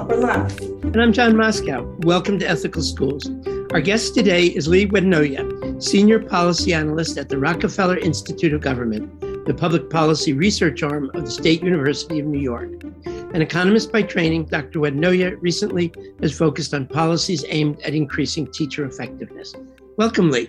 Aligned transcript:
I'm 0.00 0.10
Amy 0.10 0.22
Halpern 0.22 0.22
Laff. 0.22 0.60
And 0.60 0.96
I'm 0.96 1.12
John 1.12 1.36
Moscow. 1.36 1.84
Welcome 2.04 2.38
to 2.38 2.48
Ethical 2.48 2.80
Schools. 2.80 3.30
Our 3.70 3.82
guest 3.82 4.14
today 4.14 4.46
is 4.46 4.66
Leigh 4.66 4.86
Wedenoya, 4.86 5.82
Senior 5.82 6.20
Policy 6.20 6.72
Analyst 6.72 7.18
at 7.18 7.28
the 7.28 7.36
Rockefeller 7.36 7.98
Institute 7.98 8.54
of 8.54 8.62
Government, 8.62 9.20
the 9.44 9.52
public 9.52 9.90
policy 9.90 10.32
research 10.32 10.82
arm 10.82 11.10
of 11.12 11.26
the 11.26 11.30
State 11.30 11.62
University 11.62 12.18
of 12.18 12.24
New 12.24 12.40
York. 12.40 12.82
An 13.04 13.42
economist 13.42 13.92
by 13.92 14.00
training, 14.00 14.46
Dr. 14.46 14.78
Wedenoya 14.78 15.36
recently 15.42 15.92
has 16.22 16.36
focused 16.36 16.72
on 16.72 16.86
policies 16.86 17.44
aimed 17.48 17.78
at 17.82 17.92
increasing 17.92 18.50
teacher 18.50 18.86
effectiveness. 18.86 19.54
Welcome, 19.98 20.30
Leigh. 20.30 20.48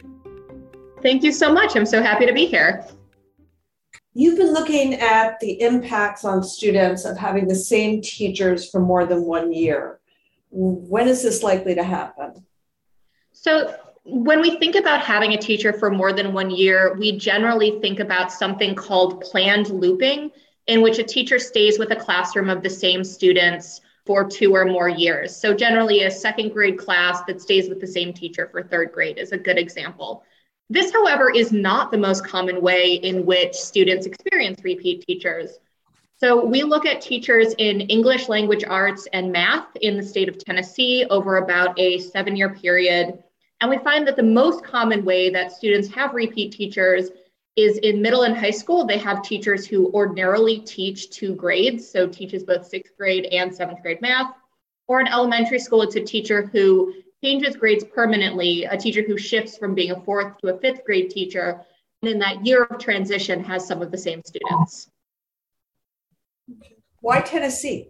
Thank 1.02 1.24
you 1.24 1.34
so 1.34 1.52
much. 1.52 1.76
I'm 1.76 1.86
so 1.86 2.02
happy 2.02 2.26
to 2.26 2.34
be 2.34 2.46
here. 2.46 2.86
You've 4.14 4.38
been 4.38 4.54
looking 4.54 4.96
at 4.96 5.40
the 5.40 5.62
impacts 5.62 6.26
on 6.26 6.44
students 6.44 7.06
of 7.06 7.18
having 7.18 7.48
the 7.48 7.56
same 7.56 8.02
teachers 8.02 8.70
for 8.70 8.82
more 8.82 9.06
than 9.06 9.24
one 9.24 9.54
year. 9.54 10.00
When 10.50 11.08
is 11.08 11.24
this 11.24 11.44
likely 11.44 11.76
to 11.76 11.84
happen? 11.84 12.46
So, 13.32 13.74
when 14.04 14.42
we 14.42 14.58
think 14.58 14.76
about 14.76 15.02
having 15.02 15.34
a 15.34 15.38
teacher 15.38 15.72
for 15.72 15.92
more 15.92 16.12
than 16.12 16.34
one 16.34 16.50
year, 16.50 16.96
we 16.98 17.18
generally 17.18 17.80
think 17.80 18.00
about 18.00 18.32
something 18.32 18.76
called 18.76 19.22
planned 19.22 19.70
looping, 19.70 20.32
in 20.68 20.82
which 20.82 21.00
a 21.00 21.04
teacher 21.04 21.40
stays 21.40 21.80
with 21.80 21.92
a 21.92 21.96
classroom 21.96 22.50
of 22.50 22.64
the 22.64 22.70
same 22.70 23.04
students 23.04 23.80
for 24.06 24.28
two 24.28 24.56
or 24.56 24.66
more 24.66 24.90
years. 24.90 25.34
So, 25.34 25.54
generally, 25.54 26.04
a 26.04 26.12
second 26.12 26.50
grade 26.50 26.78
class 26.78 27.22
that 27.28 27.42
stays 27.42 27.70
with 27.70 27.80
the 27.80 27.88
same 27.88 28.12
teacher 28.12 28.50
for 28.52 28.62
third 28.64 28.92
grade 28.92 29.18
is 29.18 29.32
a 29.32 29.38
good 29.38 29.58
example. 29.58 30.26
This, 30.72 30.94
however, 30.94 31.30
is 31.30 31.52
not 31.52 31.92
the 31.92 31.98
most 31.98 32.26
common 32.26 32.62
way 32.62 32.94
in 32.94 33.26
which 33.26 33.56
students 33.56 34.06
experience 34.06 34.64
repeat 34.64 35.06
teachers. 35.06 35.60
So 36.16 36.46
we 36.46 36.64
look 36.64 36.86
at 36.86 37.02
teachers 37.02 37.54
in 37.58 37.82
English 37.82 38.30
language 38.30 38.64
arts 38.64 39.06
and 39.12 39.34
math 39.34 39.68
in 39.82 39.98
the 39.98 40.04
state 40.04 40.30
of 40.30 40.38
Tennessee 40.38 41.06
over 41.10 41.38
about 41.38 41.78
a 41.78 42.00
seven 42.00 42.38
year 42.38 42.56
period. 42.56 43.22
And 43.60 43.70
we 43.70 43.80
find 43.80 44.08
that 44.08 44.16
the 44.16 44.24
most 44.24 44.64
common 44.64 45.04
way 45.04 45.30
that 45.32 45.52
students 45.52 45.90
have 45.90 46.14
repeat 46.14 46.54
teachers 46.54 47.10
is 47.58 47.78
in 47.80 48.02
middle 48.02 48.24
and 48.24 48.38
high 48.38 48.50
school, 48.50 48.86
they 48.86 48.98
have 48.98 49.24
teachers 49.24 49.68
who 49.68 49.92
ordinarily 49.92 50.60
teach 50.60 51.10
two 51.10 51.36
grades, 51.36 51.86
so 51.86 52.08
teaches 52.08 52.46
both 52.46 52.66
sixth 52.66 52.96
grade 52.96 53.26
and 53.26 53.54
seventh 53.54 53.82
grade 53.82 54.00
math. 54.00 54.34
Or 54.88 55.02
in 55.02 55.08
elementary 55.10 55.60
school, 55.60 55.82
it's 55.82 55.98
a 55.98 56.02
teacher 56.02 56.44
who 56.46 56.94
changes 57.24 57.56
grades 57.56 57.84
permanently, 57.84 58.66
a 58.66 58.78
teacher 58.78 59.04
who 59.04 59.18
shifts 59.18 59.58
from 59.58 59.76
being 59.76 59.92
a 59.92 60.02
fourth 60.02 60.38
to 60.40 60.54
a 60.54 60.60
fifth 60.60 60.84
grade 60.86 61.10
teacher, 61.10 61.62
and 62.02 62.12
in 62.12 62.20
that 62.20 62.46
year 62.46 62.64
of 62.64 62.80
transition 62.80 63.44
has 63.44 63.68
some 63.68 63.82
of 63.82 63.92
the 63.92 63.98
same 63.98 64.22
students. 64.26 64.90
Why 67.02 67.22
Tennessee? 67.22 67.90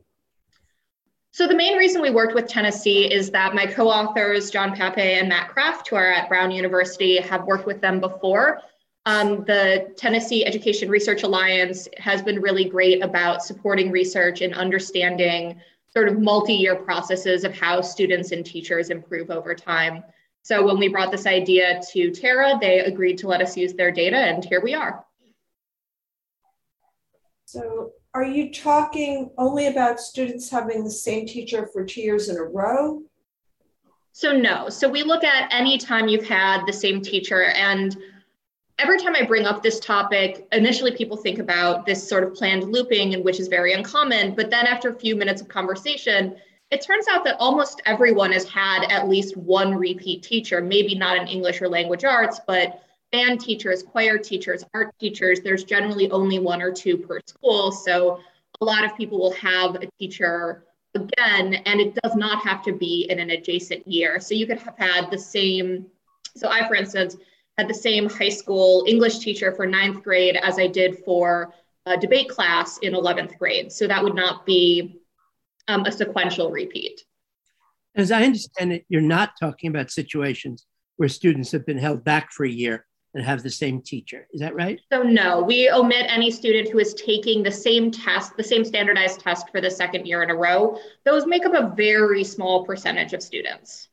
So 1.34 1.48
the 1.48 1.56
main 1.56 1.78
reason 1.78 2.02
we 2.02 2.12
worked 2.12 2.36
with 2.36 2.48
Tennessee 2.48 3.12
is 3.12 3.32
that 3.32 3.56
my 3.56 3.66
co-authors, 3.66 4.52
John 4.52 4.76
Papay 4.76 5.20
and 5.20 5.30
Matt 5.30 5.50
Kraft, 5.50 5.88
who 5.88 5.96
are 5.96 6.12
at 6.12 6.28
Brown 6.28 6.52
University, 6.52 7.18
have 7.18 7.46
worked 7.46 7.66
with 7.66 7.80
them 7.80 8.02
before. 8.02 8.62
Um, 9.06 9.46
the 9.46 9.94
Tennessee 9.98 10.46
Education 10.46 10.90
Research 10.90 11.24
Alliance 11.24 11.88
has 11.98 12.22
been 12.22 12.42
really 12.42 12.66
great 12.66 13.02
about 13.02 13.44
supporting 13.44 13.92
research 13.92 14.42
and 14.42 14.54
understanding 14.54 15.60
sort 15.92 16.08
of 16.08 16.20
multi-year 16.20 16.76
processes 16.76 17.44
of 17.44 17.54
how 17.54 17.82
students 17.82 18.32
and 18.32 18.46
teachers 18.46 18.90
improve 18.90 19.30
over 19.30 19.54
time. 19.54 20.04
So 20.42 20.66
when 20.66 20.80
we 20.80 20.88
brought 20.88 21.12
this 21.12 21.28
idea 21.28 21.82
to 21.92 22.12
TERA, 22.12 22.58
they 22.60 22.80
agreed 22.80 23.18
to 23.20 23.28
let 23.28 23.42
us 23.42 23.56
use 23.56 23.74
their 23.74 23.92
data, 23.92 24.18
and 24.18 24.44
here 24.44 24.62
we 24.62 24.74
are. 24.74 25.06
So 27.46 27.92
are 28.14 28.26
you 28.26 28.52
talking 28.52 29.32
only 29.38 29.68
about 29.68 30.00
students 30.00 30.50
having 30.50 30.84
the 30.84 30.92
same 30.92 31.26
teacher 31.26 31.68
for 31.72 31.86
two 31.86 32.02
years 32.02 32.30
in 32.30 32.38
a 32.38 32.44
row? 32.44 33.04
So 34.14 34.32
no. 34.32 34.70
So 34.70 34.90
we 34.90 35.04
look 35.04 35.24
at 35.24 35.54
any 35.54 35.78
time 35.78 36.08
you've 36.08 36.28
had 36.28 36.66
the 36.66 36.74
same 36.74 37.02
teacher 37.02 37.44
and 37.44 37.96
every 38.82 38.98
time 38.98 39.16
I 39.16 39.24
bring 39.24 39.46
up 39.46 39.62
this 39.62 39.80
topic, 39.80 40.48
initially 40.52 40.92
people 40.92 41.16
think 41.16 41.38
about 41.38 41.86
this 41.86 42.08
sort 42.08 42.24
of 42.24 42.34
planned 42.34 42.72
looping, 42.72 43.14
and 43.14 43.24
which 43.24 43.40
is 43.40 43.48
very 43.48 43.74
uncommon. 43.74 44.34
But 44.34 44.50
then 44.50 44.66
after 44.66 44.90
a 44.90 45.00
few 45.00 45.16
minutes 45.16 45.42
of 45.42 45.48
conversation, 45.48 46.36
it 46.72 46.82
turns 46.82 47.06
out 47.12 47.24
that 47.26 47.36
almost 47.40 47.82
everyone 47.86 48.32
has 48.32 48.48
had 48.48 48.86
at 48.90 49.08
least 49.08 49.38
one 49.38 49.76
repeat 49.76 50.24
teacher, 50.24 50.62
maybe 50.62 50.96
not 50.96 51.18
in 51.18 51.28
English 51.28 51.62
or 51.62 51.70
language 51.70 52.04
arts, 52.04 52.40
but 52.48 52.82
band 53.12 53.40
teachers, 53.42 53.84
choir 53.84 54.18
teachers, 54.18 54.64
art 54.74 54.94
teachers. 55.00 55.42
There's 55.42 55.64
generally 55.64 56.10
only 56.12 56.40
one 56.40 56.62
or 56.62 56.72
two 56.72 56.98
per 56.98 57.20
school. 57.28 57.72
So 57.72 58.20
a 58.62 58.66
lot 58.66 58.84
of 58.84 58.96
people 58.98 59.20
will 59.20 59.34
have 59.34 59.76
a 59.76 59.88
teacher 60.00 60.64
again, 60.96 61.54
and 61.54 61.80
it 61.80 61.94
does 62.02 62.16
not 62.16 62.44
have 62.44 62.64
to 62.64 62.74
be 62.74 63.06
in 63.10 63.20
an 63.20 63.30
adjacent 63.30 63.88
year. 63.88 64.20
So 64.20 64.34
you 64.34 64.48
could 64.48 64.60
have 64.60 64.78
had 64.78 65.12
the 65.12 65.18
same. 65.18 65.86
So 66.36 66.50
I, 66.50 66.68
for 66.68 66.76
instance, 66.76 67.18
had 67.58 67.68
the 67.68 67.74
same 67.74 68.10
high 68.10 68.30
school 68.30 68.86
English 68.88 69.20
teacher 69.20 69.52
for 69.52 69.66
ninth 69.66 70.04
grade 70.04 70.38
as 70.38 70.58
I 70.58 70.68
did 70.68 71.00
for 71.06 71.54
a 71.86 71.98
debate 71.98 72.30
class 72.30 72.78
in 72.80 72.94
11th 72.94 73.38
grade. 73.38 73.72
So 73.72 73.88
that 73.88 74.04
would 74.04 74.16
not 74.16 74.46
be 74.46 75.02
um, 75.68 75.86
a 75.86 75.92
sequential 75.92 76.52
repeat. 76.52 77.02
As 77.96 78.12
I 78.12 78.24
understand 78.24 78.72
it, 78.74 78.86
you're 78.88 79.02
not 79.02 79.32
talking 79.40 79.70
about 79.70 79.92
situations 79.92 80.66
where 80.98 81.10
students 81.10 81.52
have 81.52 81.66
been 81.66 81.78
held 81.78 82.04
back 82.04 82.32
for 82.32 82.46
a 82.46 82.50
year 82.50 82.86
and 83.14 83.26
have 83.26 83.44
the 83.44 83.50
same 83.50 83.82
teacher. 83.82 84.28
Is 84.32 84.40
that 84.40 84.56
right? 84.56 84.80
So, 84.92 85.04
no, 85.04 85.42
we 85.42 85.70
omit 85.70 86.06
any 86.08 86.32
student 86.32 86.70
who 86.70 86.80
is 86.80 86.94
taking 86.94 87.44
the 87.44 87.52
same 87.52 87.92
test, 87.92 88.38
the 88.38 88.44
same 88.44 88.64
standardized 88.64 89.20
test 89.20 89.50
for 89.50 89.60
the 89.60 89.70
second 89.70 90.06
year 90.06 90.24
in 90.24 90.30
a 90.30 90.36
row. 90.36 90.78
Those 91.04 91.26
make 91.26 91.46
up 91.46 91.54
a 91.54 91.76
very 91.76 92.24
small 92.24 92.66
percentage 92.66 93.14
of 93.14 93.22
students. 93.22 93.90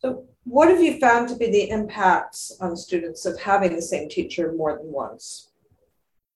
So, 0.00 0.24
what 0.44 0.68
have 0.68 0.80
you 0.80 0.98
found 1.00 1.28
to 1.28 1.36
be 1.36 1.50
the 1.50 1.70
impacts 1.70 2.56
on 2.60 2.76
students 2.76 3.26
of 3.26 3.38
having 3.40 3.74
the 3.74 3.82
same 3.82 4.08
teacher 4.08 4.52
more 4.52 4.76
than 4.76 4.92
once? 4.92 5.50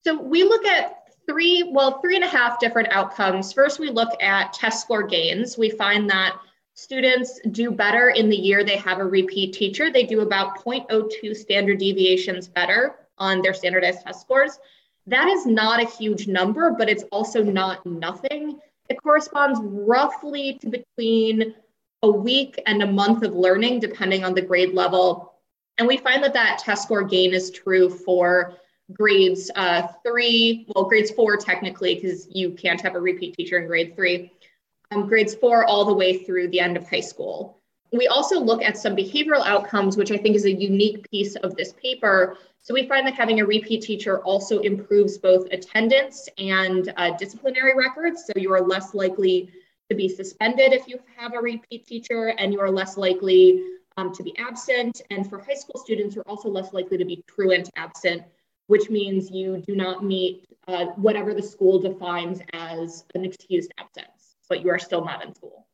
So, 0.03 0.21
we 0.21 0.43
look 0.43 0.65
at 0.65 1.03
three, 1.27 1.69
well, 1.71 2.01
three 2.01 2.15
and 2.15 2.25
a 2.25 2.27
half 2.27 2.59
different 2.59 2.89
outcomes. 2.91 3.53
First, 3.53 3.79
we 3.79 3.89
look 3.89 4.21
at 4.21 4.53
test 4.53 4.81
score 4.81 5.03
gains. 5.03 5.57
We 5.57 5.69
find 5.69 6.09
that 6.09 6.37
students 6.73 7.39
do 7.51 7.71
better 7.71 8.09
in 8.09 8.29
the 8.29 8.35
year 8.35 8.63
they 8.63 8.77
have 8.77 8.99
a 8.99 9.05
repeat 9.05 9.53
teacher. 9.53 9.91
They 9.91 10.03
do 10.03 10.21
about 10.21 10.63
0.02 10.63 11.35
standard 11.35 11.79
deviations 11.79 12.47
better 12.47 12.95
on 13.17 13.41
their 13.41 13.53
standardized 13.53 14.01
test 14.01 14.21
scores. 14.21 14.59
That 15.07 15.27
is 15.27 15.45
not 15.45 15.81
a 15.81 15.87
huge 15.87 16.27
number, 16.27 16.71
but 16.71 16.89
it's 16.89 17.03
also 17.11 17.43
not 17.43 17.85
nothing. 17.85 18.59
It 18.89 19.01
corresponds 19.01 19.59
roughly 19.63 20.57
to 20.61 20.69
between 20.69 21.55
a 22.03 22.11
week 22.11 22.61
and 22.65 22.83
a 22.83 22.87
month 22.87 23.23
of 23.23 23.33
learning, 23.33 23.79
depending 23.79 24.23
on 24.23 24.33
the 24.33 24.41
grade 24.41 24.73
level. 24.73 25.33
And 25.77 25.87
we 25.87 25.97
find 25.97 26.23
that 26.23 26.33
that 26.33 26.59
test 26.59 26.83
score 26.83 27.03
gain 27.03 27.33
is 27.33 27.49
true 27.49 27.89
for 27.89 28.57
grades 28.91 29.49
uh, 29.55 29.87
three, 30.05 30.67
well, 30.75 30.85
grades 30.85 31.11
four 31.11 31.37
technically, 31.37 31.95
because 31.95 32.27
you 32.29 32.51
can't 32.51 32.81
have 32.81 32.95
a 32.95 32.99
repeat 32.99 33.35
teacher 33.35 33.57
in 33.57 33.67
grade 33.67 33.95
three, 33.95 34.31
um, 34.91 35.07
grades 35.07 35.33
four 35.33 35.65
all 35.65 35.85
the 35.85 35.93
way 35.93 36.23
through 36.23 36.49
the 36.49 36.59
end 36.59 36.77
of 36.77 36.87
high 36.87 36.99
school. 36.99 37.59
We 37.93 38.07
also 38.07 38.39
look 38.39 38.61
at 38.61 38.77
some 38.77 38.95
behavioral 38.95 39.45
outcomes, 39.45 39.97
which 39.97 40.11
I 40.11 40.17
think 40.17 40.35
is 40.35 40.45
a 40.45 40.51
unique 40.51 41.09
piece 41.09 41.35
of 41.37 41.55
this 41.55 41.73
paper. 41.73 42.37
So 42.61 42.73
we 42.73 42.87
find 42.87 43.07
that 43.07 43.13
having 43.13 43.39
a 43.39 43.45
repeat 43.45 43.81
teacher 43.81 44.19
also 44.21 44.59
improves 44.59 45.17
both 45.17 45.47
attendance 45.51 46.27
and 46.37 46.91
uh, 46.97 47.11
disciplinary 47.17 47.75
records. 47.77 48.25
So 48.25 48.33
you 48.35 48.51
are 48.53 48.61
less 48.61 48.93
likely 48.93 49.51
to 49.93 49.97
be 49.97 50.09
suspended 50.09 50.73
if 50.73 50.87
you 50.87 50.99
have 51.15 51.33
a 51.33 51.39
repeat 51.39 51.85
teacher, 51.85 52.33
and 52.39 52.51
you 52.51 52.59
are 52.59 52.71
less 52.71 52.97
likely 52.97 53.63
um, 53.97 54.13
to 54.13 54.23
be 54.23 54.35
absent. 54.39 55.01
And 55.11 55.29
for 55.29 55.39
high 55.39 55.53
school 55.53 55.79
students, 55.79 56.15
you're 56.15 56.27
also 56.27 56.49
less 56.49 56.73
likely 56.73 56.97
to 56.97 57.05
be 57.05 57.23
truant 57.27 57.69
absent, 57.75 58.23
which 58.67 58.89
means 58.89 59.29
you 59.29 59.63
do 59.67 59.75
not 59.75 60.03
meet 60.03 60.47
uh, 60.67 60.85
whatever 60.95 61.33
the 61.33 61.43
school 61.43 61.79
defines 61.79 62.39
as 62.53 63.05
an 63.13 63.23
excused 63.23 63.71
absence, 63.77 64.35
but 64.49 64.63
you 64.63 64.69
are 64.71 64.79
still 64.79 65.05
not 65.05 65.23
in 65.23 65.33
school. 65.35 65.67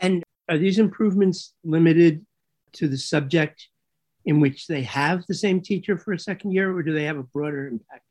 And 0.00 0.24
are 0.48 0.58
these 0.58 0.78
improvements 0.78 1.54
limited 1.62 2.26
to 2.74 2.88
the 2.88 2.98
subject 2.98 3.68
in 4.24 4.40
which 4.40 4.66
they 4.66 4.82
have 4.82 5.24
the 5.28 5.34
same 5.34 5.60
teacher 5.60 5.96
for 5.96 6.12
a 6.12 6.18
second 6.18 6.50
year, 6.52 6.74
or 6.74 6.82
do 6.82 6.92
they 6.92 7.04
have 7.04 7.18
a 7.18 7.22
broader 7.22 7.68
impact? 7.68 8.04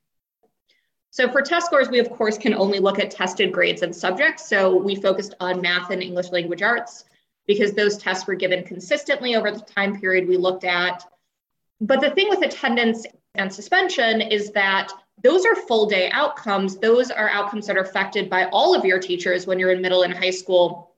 So 1.14 1.30
for 1.30 1.44
test 1.44 1.68
scores, 1.68 1.90
we 1.90 2.00
of 2.00 2.10
course 2.10 2.40
can 2.40 2.56
only 2.56 2.80
look 2.80 2.98
at 2.98 3.12
tested 3.12 3.52
grades 3.52 3.84
and 3.84 3.96
subjects. 3.96 4.50
So 4.50 4.76
we 4.76 4.96
focused 4.96 5.36
on 5.40 5.62
math 5.62 5.92
and 5.92 6.02
English 6.02 6.32
language 6.32 6.64
arts 6.64 7.06
because 7.46 7.74
those 7.74 8.00
tests 8.00 8.26
were 8.26 8.34
given 8.34 8.64
consistently 8.64 9.36
over 9.36 9.52
the 9.52 9.60
time 9.60 10.02
period 10.02 10.28
we 10.28 10.38
looked 10.38 10.64
at. 10.64 11.06
But 11.80 12.02
the 12.02 12.10
thing 12.10 12.30
with 12.30 12.42
attendance 12.42 13.06
and 13.36 13.54
suspension 13.54 14.22
is 14.22 14.50
that 14.54 14.92
those 15.22 15.46
are 15.46 15.56
full 15.56 15.86
day 15.86 16.10
outcomes. 16.10 16.78
Those 16.78 17.12
are 17.12 17.30
outcomes 17.30 17.68
that 17.68 17.78
are 17.78 17.84
affected 17.84 18.28
by 18.28 18.46
all 18.46 18.74
of 18.74 18.84
your 18.84 18.98
teachers 18.98 19.46
when 19.46 19.60
you're 19.60 19.72
in 19.72 19.84
middle 19.84 20.02
and 20.02 20.16
high 20.16 20.32
school. 20.32 20.96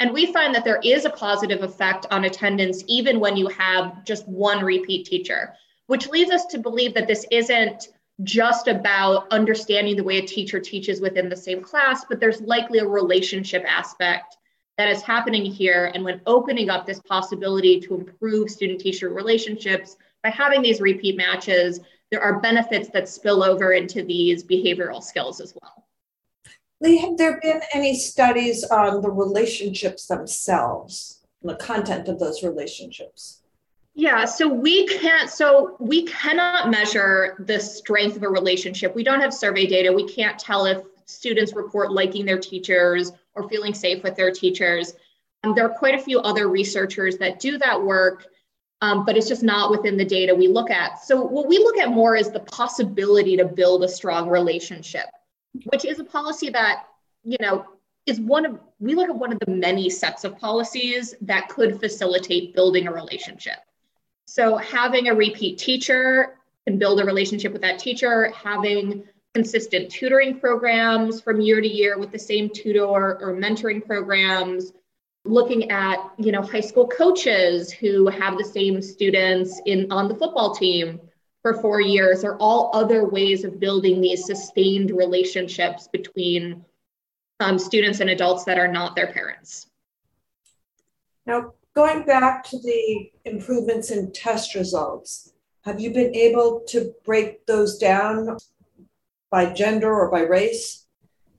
And 0.00 0.14
we 0.14 0.32
find 0.32 0.54
that 0.54 0.64
there 0.64 0.80
is 0.82 1.04
a 1.04 1.10
positive 1.10 1.62
effect 1.62 2.06
on 2.10 2.24
attendance 2.24 2.82
even 2.88 3.20
when 3.20 3.36
you 3.36 3.48
have 3.48 4.06
just 4.06 4.26
one 4.26 4.64
repeat 4.64 5.04
teacher, 5.04 5.52
which 5.86 6.08
leads 6.08 6.30
us 6.30 6.46
to 6.46 6.58
believe 6.58 6.94
that 6.94 7.06
this 7.06 7.26
isn't 7.30 7.88
just 8.22 8.68
about 8.68 9.26
understanding 9.32 9.96
the 9.96 10.04
way 10.04 10.18
a 10.18 10.26
teacher 10.26 10.60
teaches 10.60 11.00
within 11.00 11.28
the 11.28 11.36
same 11.36 11.60
class, 11.60 12.04
but 12.08 12.20
there's 12.20 12.40
likely 12.42 12.78
a 12.78 12.86
relationship 12.86 13.64
aspect 13.66 14.36
that 14.78 14.88
is 14.88 15.02
happening 15.02 15.44
here. 15.44 15.90
And 15.94 16.04
when 16.04 16.20
opening 16.26 16.70
up 16.70 16.86
this 16.86 17.00
possibility 17.00 17.80
to 17.80 17.94
improve 17.94 18.50
student 18.50 18.80
teacher 18.80 19.08
relationships 19.08 19.96
by 20.22 20.30
having 20.30 20.62
these 20.62 20.80
repeat 20.80 21.16
matches, 21.16 21.80
there 22.10 22.20
are 22.20 22.40
benefits 22.40 22.88
that 22.90 23.08
spill 23.08 23.42
over 23.42 23.72
into 23.72 24.02
these 24.04 24.44
behavioral 24.44 25.02
skills 25.02 25.40
as 25.40 25.54
well. 25.60 25.84
Leigh, 26.80 26.98
have 26.98 27.16
there 27.16 27.40
been 27.40 27.60
any 27.72 27.96
studies 27.96 28.64
on 28.64 29.00
the 29.00 29.10
relationships 29.10 30.06
themselves, 30.06 31.24
the 31.42 31.56
content 31.56 32.08
of 32.08 32.18
those 32.18 32.42
relationships? 32.42 33.43
Yeah, 33.96 34.24
so 34.24 34.48
we 34.48 34.88
can't, 34.88 35.30
so 35.30 35.76
we 35.78 36.04
cannot 36.06 36.68
measure 36.68 37.36
the 37.46 37.60
strength 37.60 38.16
of 38.16 38.24
a 38.24 38.28
relationship. 38.28 38.94
We 38.94 39.04
don't 39.04 39.20
have 39.20 39.32
survey 39.32 39.66
data. 39.66 39.92
We 39.92 40.08
can't 40.08 40.36
tell 40.36 40.66
if 40.66 40.82
students 41.06 41.54
report 41.54 41.92
liking 41.92 42.26
their 42.26 42.38
teachers 42.38 43.12
or 43.34 43.48
feeling 43.48 43.72
safe 43.72 44.02
with 44.02 44.16
their 44.16 44.32
teachers. 44.32 44.94
Um, 45.44 45.54
there 45.54 45.64
are 45.64 45.78
quite 45.78 45.94
a 45.94 46.02
few 46.02 46.18
other 46.20 46.48
researchers 46.48 47.18
that 47.18 47.38
do 47.38 47.56
that 47.58 47.80
work, 47.80 48.26
um, 48.80 49.04
but 49.04 49.16
it's 49.16 49.28
just 49.28 49.44
not 49.44 49.70
within 49.70 49.96
the 49.96 50.04
data 50.04 50.34
we 50.34 50.48
look 50.48 50.70
at. 50.70 50.98
So, 51.04 51.20
what 51.20 51.46
we 51.46 51.58
look 51.58 51.78
at 51.78 51.90
more 51.90 52.16
is 52.16 52.30
the 52.30 52.40
possibility 52.40 53.36
to 53.36 53.44
build 53.44 53.84
a 53.84 53.88
strong 53.88 54.28
relationship, 54.28 55.06
which 55.66 55.84
is 55.84 56.00
a 56.00 56.04
policy 56.04 56.50
that, 56.50 56.86
you 57.22 57.36
know, 57.40 57.64
is 58.06 58.20
one 58.20 58.44
of, 58.44 58.58
we 58.80 58.94
look 58.94 59.08
at 59.08 59.16
one 59.16 59.32
of 59.32 59.38
the 59.40 59.52
many 59.52 59.88
sets 59.88 60.24
of 60.24 60.36
policies 60.38 61.14
that 61.20 61.48
could 61.48 61.78
facilitate 61.78 62.54
building 62.54 62.86
a 62.86 62.92
relationship. 62.92 63.58
So 64.26 64.56
having 64.56 65.08
a 65.08 65.14
repeat 65.14 65.58
teacher 65.58 66.36
and 66.66 66.78
build 66.78 67.00
a 67.00 67.04
relationship 67.04 67.52
with 67.52 67.62
that 67.62 67.78
teacher, 67.78 68.30
having 68.30 69.04
consistent 69.34 69.90
tutoring 69.90 70.38
programs 70.38 71.20
from 71.20 71.40
year 71.40 71.60
to 71.60 71.68
year 71.68 71.98
with 71.98 72.12
the 72.12 72.18
same 72.18 72.48
tutor 72.48 72.86
or 72.86 73.34
mentoring 73.34 73.84
programs, 73.84 74.72
looking 75.24 75.70
at 75.70 75.96
you 76.18 76.32
know 76.32 76.42
high 76.42 76.60
school 76.60 76.86
coaches 76.86 77.70
who 77.70 78.08
have 78.08 78.36
the 78.38 78.44
same 78.44 78.80
students 78.80 79.60
in 79.66 79.90
on 79.90 80.08
the 80.08 80.14
football 80.14 80.54
team 80.54 81.00
for 81.42 81.54
four 81.60 81.80
years 81.80 82.24
are 82.24 82.36
all 82.38 82.70
other 82.72 83.06
ways 83.06 83.44
of 83.44 83.60
building 83.60 84.00
these 84.00 84.24
sustained 84.24 84.90
relationships 84.90 85.88
between 85.88 86.64
um, 87.40 87.58
students 87.58 88.00
and 88.00 88.08
adults 88.08 88.44
that 88.44 88.58
are 88.58 88.68
not 88.68 88.96
their 88.96 89.12
parents. 89.12 89.66
Now, 91.26 91.52
going 91.74 92.04
back 92.04 92.44
to 92.44 92.58
the 92.58 93.10
improvements 93.24 93.90
in 93.90 94.12
test 94.12 94.54
results, 94.54 95.32
have 95.64 95.80
you 95.80 95.90
been 95.90 96.14
able 96.14 96.62
to 96.68 96.92
break 97.04 97.44
those 97.46 97.78
down 97.78 98.36
by 99.30 99.52
gender 99.52 99.92
or 99.92 100.10
by 100.10 100.20
race? 100.20 100.86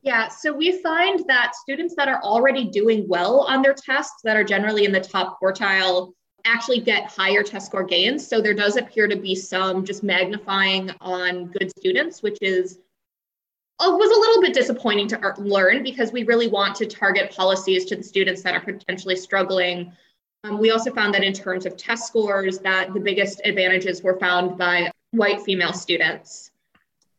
Yeah, 0.01 0.27
so 0.27 0.53
we 0.53 0.81
find 0.83 1.23
that 1.27 1.55
students 1.55 1.95
that 1.95 2.07
are 2.07 2.21
already 2.21 2.65
doing 2.65 3.07
well 3.07 3.41
on 3.41 3.61
their 3.61 3.73
tests, 3.73 4.21
that 4.23 4.37
are 4.37 4.43
generally 4.43 4.85
in 4.85 4.91
the 4.91 4.99
top 4.99 5.39
quartile, 5.41 6.11
actually 6.43 6.79
get 6.79 7.09
higher 7.09 7.41
test 7.41 7.67
score 7.67 7.83
gains. 7.83 8.27
So 8.27 8.39
there 8.39 8.53
does 8.53 8.77
appear 8.77 9.07
to 9.07 9.15
be 9.15 9.33
some 9.33 9.83
just 9.83 10.03
magnifying 10.03 10.91
on 11.01 11.45
good 11.45 11.71
students, 11.71 12.21
which 12.21 12.37
is 12.41 12.79
uh, 13.79 13.91
was 13.91 14.09
a 14.09 14.19
little 14.19 14.41
bit 14.41 14.53
disappointing 14.53 15.07
to 15.07 15.33
learn 15.37 15.83
because 15.83 16.11
we 16.11 16.23
really 16.23 16.47
want 16.47 16.75
to 16.75 16.85
target 16.85 17.35
policies 17.35 17.83
to 17.85 17.95
the 17.95 18.03
students 18.03 18.41
that 18.43 18.53
are 18.53 18.61
potentially 18.61 19.17
struggling 19.17 19.91
um, 20.45 20.59
we 20.59 20.71
also 20.71 20.93
found 20.93 21.13
that 21.13 21.23
in 21.23 21.33
terms 21.33 21.65
of 21.65 21.75
test 21.75 22.07
scores, 22.07 22.59
that 22.59 22.93
the 22.93 22.99
biggest 22.99 23.41
advantages 23.45 24.03
were 24.03 24.17
found 24.19 24.57
by 24.57 24.91
white 25.11 25.41
female 25.41 25.73
students. 25.73 26.51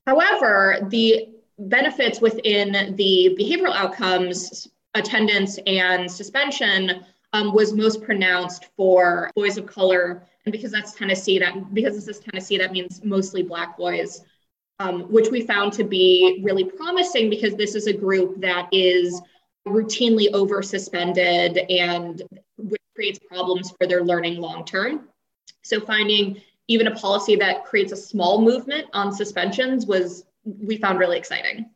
However, 0.06 0.78
the 0.90 1.30
benefits 1.58 2.20
within 2.20 2.94
the 2.94 3.36
behavioral 3.38 3.74
outcomes, 3.74 4.68
attendance 4.94 5.58
and 5.66 6.10
suspension, 6.10 7.04
um, 7.32 7.52
was 7.52 7.72
most 7.72 8.02
pronounced 8.02 8.66
for 8.76 9.30
boys 9.34 9.58
of 9.58 9.66
color. 9.66 10.22
And 10.44 10.52
because 10.52 10.70
that's 10.70 10.92
Tennessee, 10.92 11.40
that 11.40 11.74
because 11.74 11.96
this 11.96 12.06
is 12.06 12.22
Tennessee, 12.22 12.58
that 12.58 12.70
means 12.70 13.02
mostly 13.02 13.42
Black 13.42 13.76
boys, 13.76 14.22
um, 14.78 15.02
which 15.10 15.30
we 15.30 15.40
found 15.40 15.72
to 15.72 15.84
be 15.84 16.40
really 16.44 16.64
promising 16.64 17.28
because 17.28 17.56
this 17.56 17.74
is 17.74 17.88
a 17.88 17.92
group 17.92 18.40
that 18.40 18.68
is 18.70 19.20
routinely 19.66 20.32
over 20.32 20.62
suspended 20.62 21.58
and 21.68 22.22
creates 22.96 23.20
problems 23.20 23.70
for 23.78 23.86
their 23.86 24.02
learning 24.02 24.40
long 24.40 24.64
term. 24.64 25.08
So 25.62 25.80
finding 25.80 26.40
even 26.66 26.88
a 26.88 26.94
policy 26.96 27.36
that 27.36 27.64
creates 27.64 27.92
a 27.92 27.96
small 27.96 28.40
movement 28.40 28.88
on 28.92 29.12
suspensions 29.12 29.86
was 29.86 30.24
we 30.44 30.78
found 30.78 30.98
really 30.98 31.18
exciting. 31.18 31.70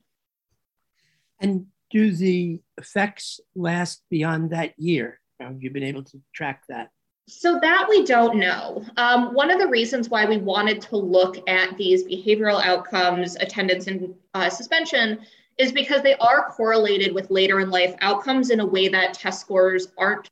And 1.38 1.66
do 1.90 2.12
the 2.12 2.60
effects 2.78 3.40
last 3.54 4.02
beyond 4.10 4.50
that 4.50 4.78
year? 4.78 5.20
Have 5.38 5.62
you 5.62 5.70
been 5.70 5.82
able 5.82 6.04
to 6.04 6.20
track 6.34 6.64
that? 6.68 6.90
So 7.28 7.60
that 7.60 7.86
we 7.88 8.04
don't 8.04 8.36
know. 8.38 8.84
Um, 8.96 9.34
one 9.34 9.50
of 9.50 9.60
the 9.60 9.68
reasons 9.68 10.08
why 10.08 10.26
we 10.26 10.38
wanted 10.38 10.80
to 10.82 10.96
look 10.96 11.48
at 11.48 11.76
these 11.76 12.04
behavioral 12.04 12.60
outcomes, 12.62 13.36
attendance 13.36 13.86
and 13.86 14.14
uh, 14.34 14.50
suspension, 14.50 15.20
is 15.56 15.72
because 15.72 16.02
they 16.02 16.16
are 16.16 16.50
correlated 16.50 17.14
with 17.14 17.30
later 17.30 17.60
in 17.60 17.70
life 17.70 17.94
outcomes 18.00 18.50
in 18.50 18.60
a 18.60 18.66
way 18.66 18.88
that 18.88 19.14
test 19.14 19.40
scores 19.40 19.88
aren't 19.96 20.28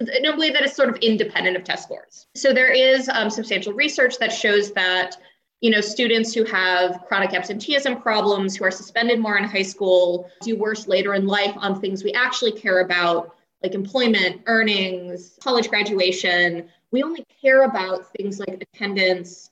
in 0.00 0.26
a 0.26 0.36
way 0.36 0.50
that 0.50 0.62
is 0.62 0.72
sort 0.72 0.88
of 0.88 0.96
independent 0.96 1.56
of 1.56 1.64
test 1.64 1.84
scores. 1.84 2.26
So 2.34 2.52
there 2.52 2.72
is 2.72 3.08
um, 3.08 3.28
substantial 3.30 3.72
research 3.72 4.18
that 4.18 4.32
shows 4.32 4.72
that 4.72 5.16
you 5.60 5.70
know 5.70 5.80
students 5.80 6.32
who 6.32 6.44
have 6.44 7.04
chronic 7.06 7.34
absenteeism 7.34 8.00
problems 8.00 8.56
who 8.56 8.64
are 8.64 8.70
suspended 8.70 9.20
more 9.20 9.36
in 9.36 9.44
high 9.44 9.62
school 9.62 10.30
do 10.40 10.56
worse 10.56 10.88
later 10.88 11.14
in 11.14 11.26
life 11.26 11.52
on 11.56 11.80
things 11.80 12.02
we 12.02 12.12
actually 12.12 12.52
care 12.52 12.80
about 12.80 13.36
like 13.62 13.74
employment 13.74 14.40
earnings 14.46 15.38
college 15.42 15.68
graduation 15.68 16.66
we 16.92 17.02
only 17.02 17.24
care 17.42 17.64
about 17.64 18.10
things 18.12 18.40
like 18.40 18.66
attendance 18.72 19.50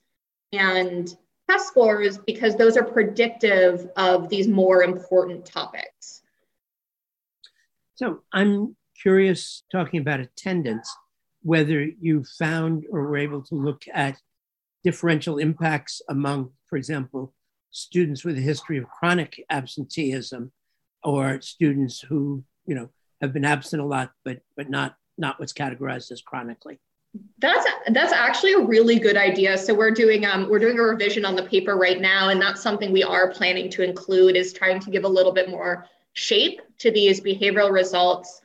and 0.52 1.14
test 1.48 1.68
scores 1.68 2.16
because 2.16 2.56
those 2.56 2.78
are 2.78 2.84
predictive 2.84 3.90
of 3.96 4.30
these 4.30 4.48
more 4.48 4.82
important 4.82 5.44
topics 5.44 6.22
so 7.96 8.22
i'm 8.32 8.74
curious, 9.00 9.62
talking 9.70 10.00
about 10.00 10.20
attendance, 10.20 10.94
whether 11.42 11.82
you 11.82 12.24
found 12.38 12.84
or 12.90 13.02
were 13.02 13.16
able 13.16 13.42
to 13.42 13.54
look 13.54 13.82
at 13.92 14.16
differential 14.84 15.38
impacts 15.38 16.02
among, 16.08 16.50
for 16.66 16.76
example, 16.76 17.34
students 17.70 18.24
with 18.24 18.36
a 18.38 18.40
history 18.40 18.78
of 18.78 18.88
chronic 18.88 19.44
absenteeism 19.50 20.52
or 21.04 21.40
students 21.40 22.00
who, 22.00 22.42
you 22.66 22.74
know, 22.74 22.88
have 23.20 23.32
been 23.32 23.44
absent 23.44 23.82
a 23.82 23.84
lot, 23.84 24.12
but 24.24 24.40
but 24.56 24.70
not 24.70 24.96
not 25.16 25.38
what's 25.40 25.52
categorized 25.52 26.10
as 26.12 26.22
chronically. 26.22 26.78
That's 27.38 27.66
that's 27.90 28.12
actually 28.12 28.52
a 28.52 28.60
really 28.60 28.98
good 28.98 29.16
idea. 29.16 29.58
So 29.58 29.74
we're 29.74 29.90
doing 29.90 30.24
um, 30.24 30.48
we're 30.48 30.58
doing 30.58 30.78
a 30.78 30.82
revision 30.82 31.24
on 31.24 31.34
the 31.34 31.42
paper 31.42 31.76
right 31.76 32.00
now, 32.00 32.28
and 32.28 32.40
that's 32.40 32.62
something 32.62 32.92
we 32.92 33.02
are 33.02 33.32
planning 33.32 33.70
to 33.70 33.82
include 33.82 34.36
is 34.36 34.52
trying 34.52 34.80
to 34.80 34.90
give 34.90 35.04
a 35.04 35.08
little 35.08 35.32
bit 35.32 35.50
more 35.50 35.86
shape 36.12 36.60
to 36.78 36.90
these 36.90 37.20
behavioral 37.20 37.72
results 37.72 38.40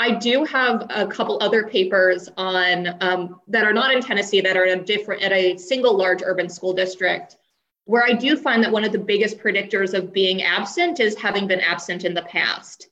I 0.00 0.12
do 0.12 0.44
have 0.44 0.86
a 0.88 1.06
couple 1.06 1.36
other 1.42 1.68
papers 1.68 2.30
on 2.38 2.96
um, 3.02 3.38
that 3.48 3.66
are 3.66 3.72
not 3.74 3.92
in 3.92 4.00
Tennessee 4.00 4.40
that 4.40 4.56
are 4.56 4.64
in 4.64 4.80
a 4.80 4.82
different 4.82 5.20
at 5.20 5.30
a 5.30 5.58
single 5.58 5.94
large 5.94 6.22
urban 6.24 6.48
school 6.48 6.72
district 6.72 7.36
where 7.84 8.02
I 8.02 8.14
do 8.14 8.34
find 8.34 8.64
that 8.64 8.72
one 8.72 8.82
of 8.82 8.92
the 8.92 8.98
biggest 8.98 9.38
predictors 9.38 9.92
of 9.92 10.10
being 10.10 10.42
absent 10.42 11.00
is 11.00 11.16
having 11.16 11.46
been 11.46 11.60
absent 11.60 12.06
in 12.06 12.14
the 12.14 12.22
past. 12.22 12.88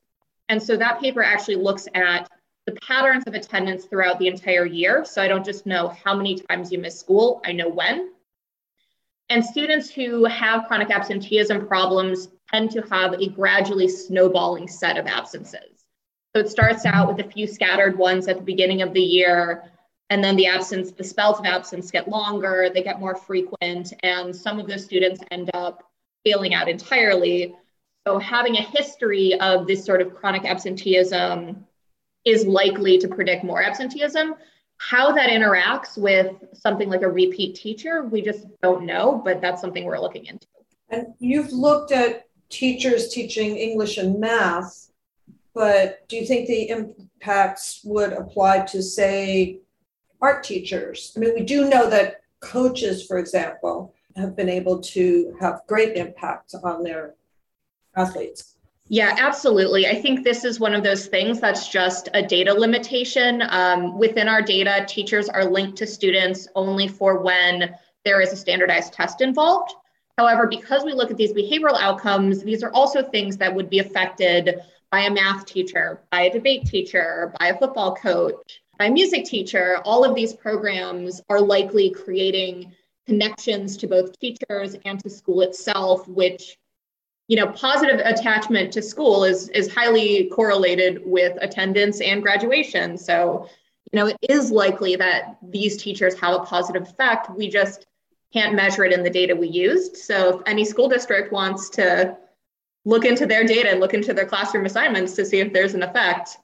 And 0.51 0.63
so 0.63 0.77
that 0.77 1.01
paper 1.01 1.23
actually 1.23 1.55
looks 1.55 1.89
at 1.95 2.29
the 2.67 2.73
patterns 2.73 3.25
of 3.27 3.33
attendance 3.33 3.87
throughout 3.87 4.19
the 4.19 4.27
entire 4.27 4.67
year. 4.67 5.07
So 5.07 5.23
I 5.23 5.29
don't 5.29 5.47
just 5.47 5.65
know 5.65 5.89
how 6.05 6.15
many 6.15 6.39
times 6.41 6.71
you 6.71 6.79
miss 6.79 7.01
school, 7.01 7.41
I 7.43 7.53
know 7.53 7.71
when. 7.71 8.11
And 9.31 9.43
students 9.43 9.89
who 9.89 10.27
have 10.27 10.67
chronic 10.67 10.91
absenteeism 10.91 11.69
problems 11.69 12.29
tend 12.53 12.71
to 12.73 12.83
have 12.91 13.15
a 13.15 13.31
gradually 13.31 13.89
snowballing 13.89 14.69
set 14.69 14.99
of 14.99 15.07
absences. 15.07 15.87
So 16.35 16.43
it 16.43 16.51
starts 16.51 16.85
out 16.85 17.09
with 17.09 17.25
a 17.25 17.31
few 17.31 17.47
scattered 17.47 17.97
ones 17.97 18.29
at 18.29 18.37
the 18.37 18.43
beginning 18.43 18.83
of 18.83 18.93
the 18.93 19.03
year, 19.03 19.71
and 20.11 20.23
then 20.23 20.37
the 20.37 20.47
absence, 20.47 20.93
the 20.93 21.05
spells 21.05 21.39
of 21.39 21.47
absence 21.47 21.91
get 21.91 22.09
longer, 22.09 22.71
they 22.73 22.83
get 22.83 23.01
more 23.01 23.15
frequent, 23.15 23.93
and 24.03 24.35
some 24.35 24.59
of 24.59 24.67
those 24.67 24.85
students 24.85 25.23
end 25.31 25.51
up 25.55 25.85
failing 26.25 26.55
out 26.55 26.69
entirely. 26.69 27.55
So 28.07 28.19
having 28.19 28.57
a 28.57 28.63
history 28.63 29.39
of 29.41 29.67
this 29.67 29.85
sort 29.85 30.01
of 30.01 30.15
chronic 30.15 30.45
absenteeism 30.45 31.67
is 32.25 32.47
likely 32.47 32.99
to 32.99 33.09
predict 33.09 33.45
more 33.45 33.63
absenteeism. 33.63 34.35
How 34.79 35.13
that 35.13 35.31
interacts 35.31 35.99
with 35.99 36.37
something 36.55 36.89
like 36.89 37.03
a 37.03 37.09
repeat 37.09 37.57
teacher, 37.57 38.05
we 38.05 38.23
just 38.23 38.47
don't 38.63 38.87
know, 38.87 39.21
but 39.25 39.41
that's 39.41 39.61
something 39.61 39.85
we're 39.85 39.99
looking 39.99 40.27
into. 40.27 40.47
And 40.91 41.09
you've 41.19 41.53
looked 41.53 41.91
at 41.91 42.27
teachers 42.49 43.09
teaching 43.09 43.57
English 43.57 43.99
and 43.99 44.21
math 44.21 44.88
but 45.59 46.07
do 46.07 46.15
you 46.15 46.25
think 46.25 46.47
the 46.47 46.69
impacts 46.69 47.81
would 47.83 48.13
apply 48.13 48.61
to, 48.61 48.81
say, 48.81 49.59
art 50.23 50.45
teachers? 50.45 51.13
I 51.17 51.19
mean, 51.19 51.35
we 51.35 51.43
do 51.43 51.69
know 51.69 51.91
that 51.91 52.21
coaches, 52.39 53.05
for 53.05 53.19
example, 53.19 53.93
have 54.15 54.37
been 54.37 54.49
able 54.49 54.79
to 54.79 55.37
have 55.41 55.63
great 55.67 55.97
impact 55.97 56.55
on 56.63 56.85
their 56.85 57.17
athletes. 57.97 58.55
Yeah, 58.87 59.17
absolutely. 59.19 59.89
I 59.89 60.01
think 60.01 60.23
this 60.23 60.45
is 60.45 60.61
one 60.61 60.75
of 60.75 60.85
those 60.85 61.09
things 61.09 61.41
that's 61.41 61.67
just 61.69 62.09
a 62.15 62.23
data 62.23 62.55
limitation. 62.55 63.43
Um, 63.49 63.99
within 63.99 64.29
our 64.29 64.43
data, 64.43 64.87
teachers 64.89 65.29
are 65.29 65.45
linked 65.45 65.77
to 65.79 65.89
students 65.89 66.47
only 66.55 66.87
for 66.87 67.21
when 67.21 67.75
there 68.05 68.21
is 68.21 68.33
a 68.33 68.37
standardized 68.37 68.93
test 68.93 69.23
involved. 69.23 69.75
However, 70.19 70.47
because 70.47 70.85
we 70.85 70.93
look 70.93 71.11
at 71.11 71.17
these 71.17 71.33
behavioral 71.33 71.81
outcomes, 71.81 72.45
these 72.45 72.63
are 72.63 72.71
also 72.71 73.03
things 73.03 73.37
that 73.39 73.53
would 73.53 73.69
be 73.69 73.81
affected 73.81 74.61
by 74.91 75.01
a 75.01 75.11
math 75.11 75.45
teacher, 75.45 76.01
by 76.11 76.23
a 76.23 76.33
debate 76.33 76.67
teacher, 76.67 77.33
by 77.39 77.49
a 77.49 77.59
football 77.59 77.95
coach, 77.95 78.61
by 78.79 78.87
a 78.87 78.91
music 78.91 79.25
teacher. 79.25 79.81
All 79.85 80.05
of 80.05 80.15
these 80.15 80.33
programs 80.33 81.21
are 81.29 81.41
likely 81.41 81.91
creating 81.91 82.73
connections 83.07 83.77
to 83.79 83.87
both 83.87 84.19
teachers 84.19 84.77
and 84.85 85.01
to 85.01 85.11
school 85.11 85.41
itself, 85.43 86.07
which 86.09 86.59
you 87.29 87.37
know, 87.37 87.47
positive 87.49 88.01
attachment 88.05 88.73
to 88.73 88.83
school 88.83 89.25
is 89.25 89.51
is 89.51 89.73
highly 89.73 90.31
correlated 90.33 91.03
with 91.05 91.37
attendance 91.43 92.01
and 92.01 92.23
graduation. 92.23 92.97
So, 92.97 93.47
you 93.93 93.99
know, 93.99 94.07
it 94.07 94.17
is 94.31 94.51
likely 94.51 94.97
that 94.97 95.37
these 95.43 95.77
teachers 95.77 96.19
have 96.19 96.35
a 96.35 96.45
positive 96.45 96.83
effect. 96.83 97.31
We 97.31 97.49
just 97.49 97.87
can't 98.33 98.55
measure 98.55 98.85
it 98.85 98.93
in 98.93 99.03
the 99.03 99.11
data 99.11 99.37
we 99.37 99.49
used. 99.49 99.99
So, 99.99 100.39
if 100.39 100.43
any 100.47 100.65
school 100.65 100.89
district 100.89 101.31
wants 101.31 101.69
to 101.71 102.17
look 102.89 103.05
into 103.05 103.27
their 103.27 103.45
data 103.45 103.71
and 103.71 103.81
look 103.81 103.93
into 103.93 104.15
their 104.15 104.25
classroom 104.25 104.65
assignments 104.65 105.13
to 105.13 105.23
see 105.23 105.41
if 105.41 105.53
there's 105.53 105.75
an 105.75 105.83
effect, 105.83 106.39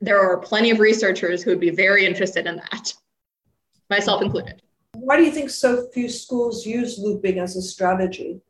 there 0.00 0.18
are 0.18 0.38
plenty 0.38 0.70
of 0.70 0.80
researchers 0.80 1.42
who 1.42 1.50
would 1.50 1.60
be 1.60 1.68
very 1.68 2.06
interested 2.06 2.46
in 2.46 2.56
that, 2.56 2.94
myself 3.90 4.22
included. 4.22 4.62
Why 4.94 5.18
do 5.18 5.22
you 5.24 5.30
think 5.30 5.50
so 5.50 5.88
few 5.92 6.08
schools 6.08 6.64
use 6.64 6.98
looping 6.98 7.38
as 7.38 7.54
a 7.54 7.60
strategy? 7.60 8.40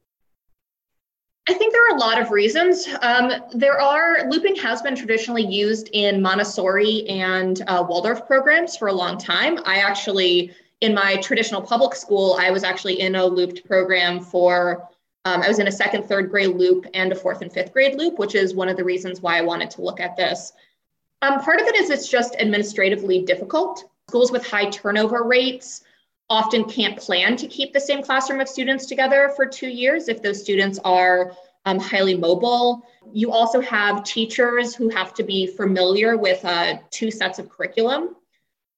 I 1.48 1.54
think 1.54 1.72
there 1.72 1.84
are 1.88 1.96
a 1.96 2.00
lot 2.00 2.22
of 2.22 2.30
reasons. 2.30 2.86
Um, 3.02 3.32
there 3.52 3.80
are, 3.80 4.30
looping 4.30 4.54
has 4.56 4.80
been 4.80 4.94
traditionally 4.94 5.44
used 5.44 5.90
in 5.92 6.22
Montessori 6.22 7.04
and 7.08 7.62
uh, 7.66 7.84
Waldorf 7.86 8.28
programs 8.28 8.76
for 8.76 8.88
a 8.88 8.92
long 8.92 9.18
time. 9.18 9.58
I 9.64 9.78
actually, 9.78 10.52
in 10.82 10.94
my 10.94 11.16
traditional 11.16 11.60
public 11.60 11.96
school, 11.96 12.38
I 12.40 12.52
was 12.52 12.62
actually 12.62 13.00
in 13.00 13.16
a 13.16 13.26
looped 13.26 13.66
program 13.66 14.20
for, 14.20 14.88
um, 15.24 15.42
I 15.42 15.48
was 15.48 15.58
in 15.58 15.68
a 15.68 15.72
second, 15.72 16.04
third 16.04 16.30
grade 16.30 16.54
loop 16.56 16.86
and 16.92 17.10
a 17.10 17.14
fourth 17.14 17.40
and 17.40 17.52
fifth 17.52 17.72
grade 17.72 17.96
loop, 17.96 18.18
which 18.18 18.34
is 18.34 18.54
one 18.54 18.68
of 18.68 18.76
the 18.76 18.84
reasons 18.84 19.22
why 19.22 19.38
I 19.38 19.42
wanted 19.42 19.70
to 19.72 19.82
look 19.82 20.00
at 20.00 20.16
this. 20.16 20.52
Um, 21.22 21.40
part 21.40 21.60
of 21.60 21.66
it 21.66 21.76
is 21.76 21.88
it's 21.88 22.08
just 22.08 22.36
administratively 22.36 23.22
difficult. 23.22 23.84
Schools 24.08 24.30
with 24.30 24.46
high 24.46 24.68
turnover 24.68 25.24
rates 25.24 25.82
often 26.28 26.64
can't 26.64 26.98
plan 26.98 27.36
to 27.36 27.46
keep 27.46 27.72
the 27.72 27.80
same 27.80 28.02
classroom 28.02 28.40
of 28.40 28.48
students 28.48 28.86
together 28.86 29.32
for 29.34 29.46
two 29.46 29.68
years 29.68 30.08
if 30.08 30.22
those 30.22 30.40
students 30.40 30.78
are 30.84 31.32
um, 31.64 31.78
highly 31.78 32.14
mobile. 32.14 32.82
You 33.12 33.32
also 33.32 33.60
have 33.62 34.04
teachers 34.04 34.74
who 34.74 34.90
have 34.90 35.14
to 35.14 35.22
be 35.22 35.46
familiar 35.46 36.18
with 36.18 36.44
uh, 36.44 36.78
two 36.90 37.10
sets 37.10 37.38
of 37.38 37.48
curriculum. 37.48 38.16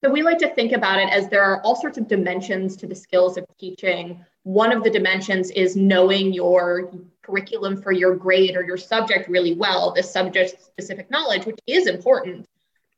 So 0.05 0.11
we 0.11 0.23
like 0.23 0.39
to 0.39 0.49
think 0.49 0.73
about 0.73 1.01
it 1.01 1.09
as 1.11 1.29
there 1.29 1.43
are 1.43 1.61
all 1.63 1.75
sorts 1.75 1.99
of 1.99 2.07
dimensions 2.07 2.77
to 2.77 2.87
the 2.87 2.95
skills 2.95 3.37
of 3.37 3.45
teaching. 3.59 4.25
One 4.47 4.71
of 4.71 4.85
the 4.85 4.91
dimensions 4.91 5.51
is 5.51 5.75
knowing 5.75 6.33
your 6.33 6.93
curriculum 7.23 7.83
for 7.83 7.91
your 7.91 8.15
grade 8.15 8.57
or 8.57 8.63
your 8.63 8.77
subject 8.77 9.29
really 9.29 9.55
well, 9.55 9.91
the 9.91 10.05
subject 10.05 10.63
specific 10.63 11.11
knowledge, 11.11 11.47
which 11.47 11.59
is 11.67 11.89
important. 11.89 12.47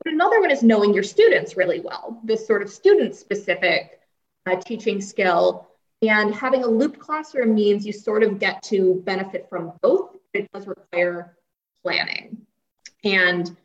But 0.05 0.12
another 0.12 0.40
one 0.40 0.50
is 0.50 0.62
knowing 0.62 0.93
your 0.93 1.02
students 1.02 1.57
really 1.57 1.81
well, 1.81 2.21
this 2.23 2.47
sort 2.47 2.61
of 2.61 2.69
student 2.69 3.14
specific 3.14 3.99
uh, 4.45 4.57
teaching 4.57 5.00
skill. 5.00 5.67
And 6.02 6.35
having 6.35 6.64
a 6.64 6.67
loop 6.67 6.99
classroom 6.99 7.55
means 7.55 7.87
you 7.87 7.95
sort 7.95 8.23
of 8.23 8.38
get 8.38 8.62
to 8.64 9.00
benefit 9.07 9.47
from 9.49 9.73
both. 9.81 10.19
It 10.35 10.52
does 10.52 10.67
require 10.67 11.35
planning. 11.83 12.43
And 13.05 13.57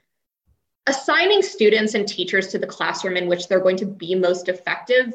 assigning 0.87 1.41
students 1.41 1.95
and 1.95 2.07
teachers 2.07 2.47
to 2.47 2.59
the 2.59 2.65
classroom 2.65 3.17
in 3.17 3.27
which 3.27 3.49
they're 3.49 3.59
going 3.59 3.75
to 3.77 3.85
be 3.85 4.15
most 4.15 4.47
effective 4.47 5.13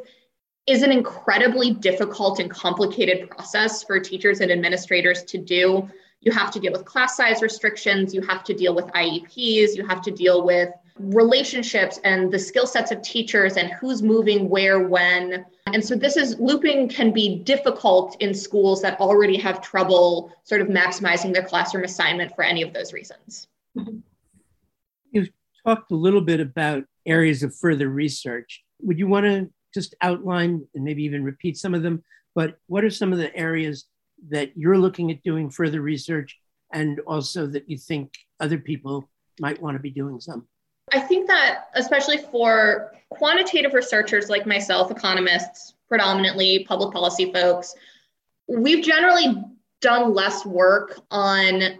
is 0.69 0.83
an 0.83 0.93
incredibly 0.93 1.73
difficult 1.73 2.41
and 2.41 2.51
complicated 2.51 3.31
process 3.31 3.83
for 3.83 3.99
teachers 3.99 4.41
and 4.41 4.53
administrators 4.53 5.25
to 5.25 5.39
do. 5.39 5.89
You 6.21 6.33
have 6.33 6.51
to 6.51 6.61
deal 6.61 6.73
with 6.73 6.85
class 6.85 7.17
size 7.17 7.41
restrictions, 7.41 8.13
you 8.13 8.21
have 8.23 8.45
to 8.45 8.55
deal 8.55 8.75
with 8.75 8.87
IEPs, 8.89 9.75
you 9.77 9.87
have 9.87 10.03
to 10.03 10.11
deal 10.11 10.45
with 10.45 10.71
relationships 10.99 12.01
and 12.05 12.31
the 12.31 12.39
skill 12.39 12.67
sets 12.67 12.91
of 12.91 13.01
teachers 13.03 13.57
and 13.57 13.71
who's 13.73 14.03
moving 14.03 14.49
where 14.49 14.81
when. 14.81 15.47
And 15.67 15.83
so 15.85 15.95
this 15.95 16.17
is 16.17 16.39
looping 16.39 16.89
can 16.89 17.13
be 17.13 17.39
difficult 17.39 18.17
in 18.21 18.35
schools 18.35 18.83
that 18.83 19.01
already 19.01 19.39
have 19.39 19.63
trouble 19.63 20.33
sort 20.45 20.61
of 20.61 20.69
maximizing 20.69 21.33
their 21.33 21.45
classroom 21.45 21.85
assignment 21.85 22.35
for 22.35 22.43
any 22.43 22.63
of 22.63 22.75
those 22.75 22.93
reasons. 22.93 23.47
You've 25.13 25.31
talked 25.65 25.93
a 25.93 25.97
little 25.97 26.21
bit 26.21 26.41
about 26.41 26.85
areas 27.07 27.43
of 27.43 27.55
further 27.55 27.89
research. 27.89 28.65
Would 28.83 28.99
you 28.99 29.07
want 29.07 29.25
to 29.27 29.51
just 29.79 29.95
outline 30.01 30.67
and 30.75 30.85
maybe 30.85 31.05
even 31.05 31.23
repeat 31.23 31.57
some 31.57 31.75
of 31.75 31.83
them? 31.83 32.03
But 32.35 32.59
what 32.67 32.85
are 32.85 32.91
some 32.91 33.13
of 33.13 33.19
the 33.19 33.35
areas 33.37 33.85
that 34.31 34.57
you're 34.57 34.79
looking 34.79 35.11
at 35.11 35.23
doing 35.23 35.51
further 35.51 35.81
research 35.81 36.37
and 36.73 37.01
also 37.01 37.47
that 37.47 37.71
you 37.71 37.79
think 37.79 38.13
other 38.41 38.59
people 38.59 39.09
might 39.41 39.63
want 39.63 39.77
to 39.77 39.83
be 39.83 39.91
doing 39.91 40.21
some? 40.21 40.47
I 40.93 41.01
think 41.01 41.29
that, 41.29 41.67
especially 41.75 42.19
for 42.19 42.93
quantitative 43.11 43.75
researchers 43.75 44.29
like 44.29 44.47
myself, 44.47 44.91
economists, 44.91 45.75
predominantly 45.89 46.65
public 46.65 46.93
policy 46.93 47.33
folks, 47.33 47.75
we've 48.49 48.85
generally 48.85 49.45
done 49.81 50.13
less 50.13 50.45
work 50.45 51.01
on 51.11 51.79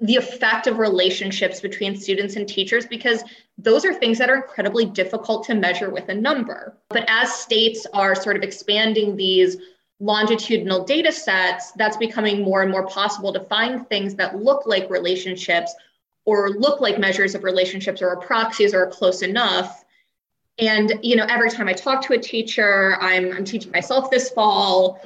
the 0.00 0.16
effect 0.16 0.66
of 0.66 0.78
relationships 0.78 1.60
between 1.60 1.96
students 1.96 2.36
and 2.36 2.48
teachers 2.48 2.86
because 2.86 3.22
those 3.58 3.84
are 3.84 3.94
things 3.94 4.18
that 4.18 4.28
are 4.28 4.36
incredibly 4.36 4.84
difficult 4.84 5.46
to 5.46 5.54
measure 5.54 5.90
with 5.90 6.08
a 6.08 6.14
number. 6.14 6.76
But 6.88 7.04
as 7.08 7.32
states 7.32 7.86
are 7.92 8.14
sort 8.14 8.36
of 8.36 8.42
expanding 8.42 9.16
these 9.16 9.56
longitudinal 10.00 10.84
data 10.84 11.12
sets, 11.12 11.70
that's 11.72 11.96
becoming 11.96 12.42
more 12.42 12.62
and 12.62 12.70
more 12.70 12.86
possible 12.86 13.32
to 13.32 13.40
find 13.40 13.88
things 13.88 14.16
that 14.16 14.36
look 14.36 14.66
like 14.66 14.90
relationships 14.90 15.74
or 16.24 16.50
look 16.50 16.80
like 16.80 16.98
measures 16.98 17.34
of 17.34 17.44
relationships 17.44 18.02
or 18.02 18.16
proxies 18.16 18.74
or 18.74 18.86
close 18.88 19.22
enough 19.22 19.84
and 20.58 20.92
you 21.02 21.16
know 21.16 21.26
every 21.28 21.50
time 21.50 21.68
i 21.68 21.72
talk 21.72 22.00
to 22.02 22.12
a 22.12 22.18
teacher 22.18 22.96
i'm, 23.00 23.32
I'm 23.32 23.44
teaching 23.44 23.72
myself 23.72 24.10
this 24.10 24.30
fall 24.30 25.00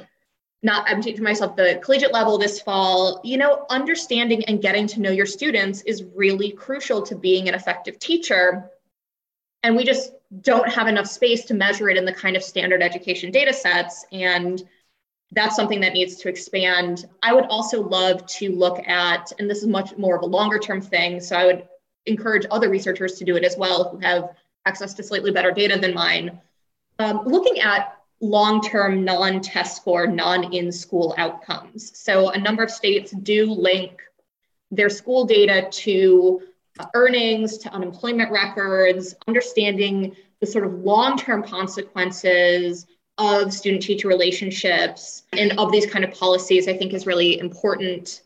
not 0.63 0.87
i'm 0.89 1.01
teaching 1.01 1.23
myself 1.23 1.55
the 1.55 1.79
collegiate 1.83 2.13
level 2.13 2.37
this 2.37 2.61
fall 2.61 3.21
you 3.23 3.37
know 3.37 3.65
understanding 3.69 4.43
and 4.45 4.61
getting 4.61 4.87
to 4.87 4.99
know 4.99 5.11
your 5.11 5.25
students 5.25 5.81
is 5.83 6.03
really 6.15 6.51
crucial 6.51 7.01
to 7.01 7.15
being 7.15 7.47
an 7.47 7.55
effective 7.55 7.97
teacher 7.99 8.69
and 9.63 9.75
we 9.75 9.83
just 9.83 10.13
don't 10.41 10.69
have 10.69 10.87
enough 10.87 11.07
space 11.07 11.45
to 11.45 11.53
measure 11.53 11.89
it 11.89 11.97
in 11.97 12.05
the 12.05 12.13
kind 12.13 12.35
of 12.35 12.43
standard 12.43 12.81
education 12.81 13.31
data 13.31 13.53
sets 13.53 14.05
and 14.11 14.63
that's 15.31 15.55
something 15.55 15.79
that 15.81 15.93
needs 15.93 16.15
to 16.17 16.29
expand. 16.29 17.05
I 17.21 17.33
would 17.33 17.45
also 17.45 17.81
love 17.81 18.25
to 18.25 18.51
look 18.51 18.79
at, 18.87 19.31
and 19.37 19.49
this 19.49 19.59
is 19.59 19.67
much 19.67 19.95
more 19.97 20.15
of 20.15 20.23
a 20.23 20.25
longer 20.25 20.57
term 20.57 20.81
thing, 20.81 21.19
so 21.19 21.35
I 21.35 21.45
would 21.45 21.67
encourage 22.05 22.45
other 22.49 22.69
researchers 22.69 23.13
to 23.15 23.25
do 23.25 23.35
it 23.35 23.43
as 23.43 23.55
well 23.57 23.89
who 23.89 23.99
have 23.99 24.35
access 24.65 24.93
to 24.95 25.03
slightly 25.03 25.31
better 25.31 25.51
data 25.51 25.77
than 25.77 25.93
mine. 25.93 26.39
Um, 26.97 27.21
looking 27.25 27.59
at 27.59 27.98
long 28.21 28.61
term 28.61 29.03
non 29.03 29.41
test 29.41 29.77
score, 29.77 30.07
non 30.07 30.53
in 30.53 30.71
school 30.71 31.15
outcomes. 31.17 31.97
So, 31.97 32.29
a 32.29 32.37
number 32.37 32.63
of 32.63 32.71
states 32.71 33.11
do 33.11 33.51
link 33.51 34.01
their 34.71 34.89
school 34.89 35.25
data 35.25 35.67
to 35.69 36.41
uh, 36.79 36.85
earnings, 36.93 37.57
to 37.59 37.73
unemployment 37.73 38.31
records, 38.31 39.15
understanding 39.27 40.15
the 40.39 40.47
sort 40.47 40.65
of 40.65 40.73
long 40.73 41.17
term 41.17 41.43
consequences 41.43 42.87
of 43.17 43.53
student 43.53 43.83
teacher 43.83 44.07
relationships 44.07 45.23
and 45.33 45.57
of 45.59 45.71
these 45.71 45.85
kind 45.85 46.05
of 46.05 46.13
policies, 46.13 46.67
I 46.67 46.77
think 46.77 46.93
is 46.93 47.05
really 47.05 47.39
important. 47.39 48.21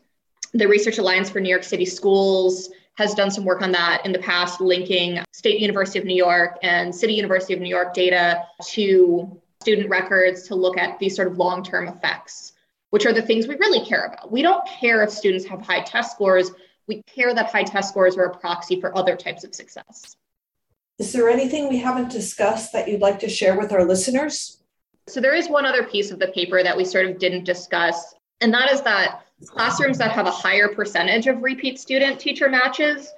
The 0.52 0.68
Research 0.68 0.98
Alliance 0.98 1.28
for 1.28 1.40
New 1.40 1.48
York 1.48 1.64
City 1.64 1.84
Schools 1.84 2.70
has 2.96 3.12
done 3.14 3.30
some 3.30 3.44
work 3.44 3.60
on 3.60 3.72
that 3.72 4.02
in 4.04 4.12
the 4.12 4.20
past, 4.20 4.60
linking 4.60 5.18
State 5.32 5.58
University 5.58 5.98
of 5.98 6.04
New 6.04 6.14
York 6.14 6.58
and 6.62 6.94
City 6.94 7.14
University 7.14 7.54
of 7.54 7.60
New 7.60 7.68
York 7.68 7.92
data 7.92 8.44
to 8.68 9.40
student 9.64 9.88
records 9.88 10.42
to 10.46 10.54
look 10.54 10.76
at 10.76 10.98
these 10.98 11.16
sort 11.16 11.26
of 11.26 11.38
long 11.38 11.64
term 11.64 11.88
effects, 11.88 12.52
which 12.90 13.06
are 13.06 13.14
the 13.14 13.22
things 13.22 13.48
we 13.48 13.54
really 13.54 13.82
care 13.82 14.04
about. 14.04 14.30
We 14.30 14.42
don't 14.42 14.62
care 14.68 15.02
if 15.02 15.10
students 15.10 15.46
have 15.46 15.62
high 15.62 15.80
test 15.80 16.12
scores, 16.12 16.50
we 16.86 17.02
care 17.04 17.34
that 17.34 17.50
high 17.50 17.62
test 17.62 17.88
scores 17.88 18.18
are 18.18 18.24
a 18.24 18.36
proxy 18.36 18.78
for 18.78 18.94
other 18.96 19.16
types 19.16 19.42
of 19.42 19.54
success. 19.54 20.16
Is 20.98 21.14
there 21.14 21.30
anything 21.30 21.70
we 21.70 21.78
haven't 21.78 22.12
discussed 22.12 22.74
that 22.74 22.86
you'd 22.86 23.00
like 23.00 23.18
to 23.20 23.28
share 23.28 23.58
with 23.58 23.72
our 23.72 23.86
listeners? 23.86 24.58
So 25.06 25.22
there 25.22 25.34
is 25.34 25.48
one 25.48 25.64
other 25.64 25.84
piece 25.84 26.10
of 26.10 26.18
the 26.18 26.28
paper 26.28 26.62
that 26.62 26.76
we 26.76 26.84
sort 26.84 27.06
of 27.06 27.18
didn't 27.18 27.44
discuss, 27.44 28.14
and 28.42 28.52
that 28.52 28.70
is 28.70 28.82
that 28.82 29.22
classrooms 29.46 29.96
that 29.96 30.12
have 30.12 30.26
a 30.26 30.30
higher 30.30 30.68
percentage 30.68 31.26
of 31.26 31.42
repeat 31.42 31.78
student 31.78 32.20
teacher 32.20 32.50
matches, 32.50 33.10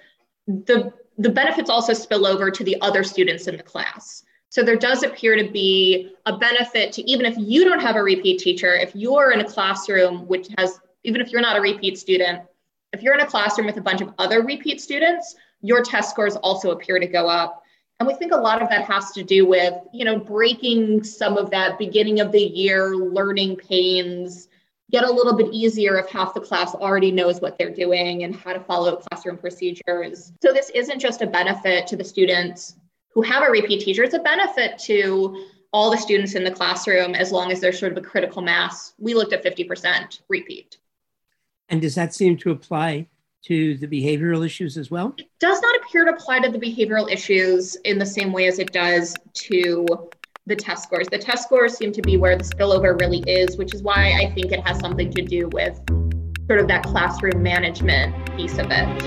the, 0.46 0.92
the 1.18 1.28
benefits 1.28 1.68
also 1.68 1.92
spill 1.92 2.24
over 2.24 2.52
to 2.52 2.62
the 2.62 2.80
other 2.80 3.02
students 3.02 3.48
in 3.48 3.56
the 3.56 3.64
class. 3.64 4.22
So 4.50 4.62
there 4.62 4.76
does 4.76 5.02
appear 5.02 5.36
to 5.36 5.50
be 5.50 6.12
a 6.24 6.36
benefit 6.36 6.92
to 6.92 7.10
even 7.10 7.26
if 7.26 7.36
you 7.36 7.64
don't 7.64 7.80
have 7.80 7.96
a 7.96 8.02
repeat 8.02 8.38
teacher, 8.38 8.74
if 8.74 8.94
you're 8.94 9.32
in 9.32 9.40
a 9.40 9.44
classroom 9.44 10.26
which 10.26 10.48
has, 10.58 10.80
even 11.04 11.20
if 11.20 11.30
you're 11.30 11.40
not 11.40 11.56
a 11.56 11.60
repeat 11.60 11.98
student, 11.98 12.42
if 12.92 13.02
you're 13.02 13.14
in 13.14 13.20
a 13.20 13.26
classroom 13.26 13.66
with 13.66 13.76
a 13.76 13.82
bunch 13.82 14.00
of 14.00 14.14
other 14.18 14.42
repeat 14.42 14.80
students, 14.80 15.36
your 15.60 15.82
test 15.82 16.10
scores 16.10 16.36
also 16.36 16.70
appear 16.70 16.98
to 16.98 17.06
go 17.06 17.28
up. 17.28 17.62
And 17.98 18.06
we 18.06 18.14
think 18.14 18.32
a 18.32 18.36
lot 18.36 18.62
of 18.62 18.68
that 18.68 18.84
has 18.84 19.10
to 19.12 19.22
do 19.22 19.46
with, 19.46 19.74
you 19.92 20.04
know, 20.04 20.18
breaking 20.18 21.02
some 21.02 21.36
of 21.36 21.50
that 21.50 21.78
beginning 21.78 22.20
of 22.20 22.30
the 22.30 22.42
year 22.42 22.94
learning 22.94 23.56
pains, 23.56 24.48
get 24.90 25.04
a 25.04 25.10
little 25.10 25.34
bit 25.34 25.52
easier 25.52 25.98
if 25.98 26.08
half 26.08 26.34
the 26.34 26.40
class 26.40 26.74
already 26.74 27.10
knows 27.10 27.40
what 27.40 27.58
they're 27.58 27.74
doing 27.74 28.24
and 28.24 28.34
how 28.34 28.52
to 28.52 28.60
follow 28.60 28.96
classroom 28.96 29.38
procedures. 29.38 30.32
So 30.42 30.52
this 30.52 30.70
isn't 30.70 31.00
just 31.00 31.22
a 31.22 31.26
benefit 31.26 31.86
to 31.88 31.96
the 31.96 32.04
students 32.04 32.76
who 33.16 33.22
have 33.22 33.42
a 33.42 33.50
repeat 33.50 33.80
teacher, 33.80 34.04
it's 34.04 34.12
a 34.12 34.18
benefit 34.18 34.78
to 34.78 35.46
all 35.72 35.90
the 35.90 35.96
students 35.96 36.34
in 36.34 36.44
the 36.44 36.50
classroom 36.50 37.14
as 37.14 37.32
long 37.32 37.50
as 37.50 37.60
there's 37.60 37.78
sort 37.78 37.90
of 37.90 37.96
a 37.96 38.02
critical 38.02 38.42
mass. 38.42 38.92
We 38.98 39.14
looked 39.14 39.32
at 39.32 39.42
50% 39.42 40.20
repeat. 40.28 40.76
And 41.70 41.80
does 41.80 41.94
that 41.94 42.12
seem 42.12 42.36
to 42.36 42.50
apply 42.50 43.06
to 43.46 43.78
the 43.78 43.86
behavioral 43.86 44.44
issues 44.44 44.76
as 44.76 44.90
well? 44.90 45.14
It 45.16 45.30
does 45.40 45.62
not 45.62 45.76
appear 45.76 46.04
to 46.04 46.10
apply 46.10 46.40
to 46.40 46.50
the 46.50 46.58
behavioral 46.58 47.10
issues 47.10 47.74
in 47.86 47.98
the 47.98 48.04
same 48.04 48.34
way 48.34 48.48
as 48.48 48.58
it 48.58 48.70
does 48.70 49.14
to 49.32 49.86
the 50.44 50.54
test 50.54 50.82
scores. 50.82 51.08
The 51.08 51.16
test 51.16 51.44
scores 51.44 51.74
seem 51.74 51.92
to 51.92 52.02
be 52.02 52.18
where 52.18 52.36
the 52.36 52.44
spillover 52.44 53.00
really 53.00 53.20
is, 53.20 53.56
which 53.56 53.74
is 53.74 53.82
why 53.82 54.12
I 54.20 54.30
think 54.34 54.52
it 54.52 54.60
has 54.66 54.78
something 54.78 55.10
to 55.12 55.22
do 55.22 55.48
with 55.54 55.80
sort 56.48 56.60
of 56.60 56.68
that 56.68 56.82
classroom 56.82 57.42
management 57.42 58.14
piece 58.36 58.58
of 58.58 58.66
it. 58.68 59.02